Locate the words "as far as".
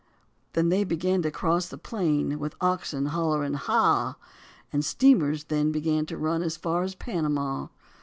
6.41-6.95